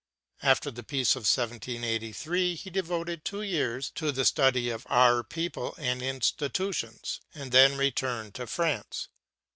After 0.41 0.71
the 0.71 0.81
peace 0.81 1.15
of 1.15 1.29
1783 1.29 2.55
he 2.55 2.69
devoted 2.71 3.23
two 3.23 3.43
years 3.43 3.91
to 3.91 4.11
the 4.11 4.25
study 4.25 4.71
of 4.71 4.87
our 4.89 5.23
people 5.23 5.75
and 5.77 6.01
institutions, 6.01 7.21
and 7.35 7.51
then 7.51 7.77
returned 7.77 8.33
to 8.33 8.47
France. 8.47 9.09